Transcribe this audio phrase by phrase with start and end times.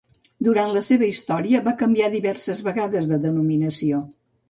[0.45, 4.07] Durant la seva història va canviar diverses vegades de denominació.